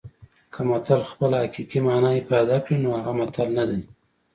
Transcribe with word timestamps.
که 0.53 0.61
متل 0.67 1.01
خپله 1.11 1.37
حقیقي 1.45 1.79
مانا 1.85 2.11
افاده 2.19 2.57
کړي 2.65 2.77
نو 2.83 2.89
هغه 2.97 3.11
متل 3.19 3.47
نه 3.57 3.63
دی 3.69 3.81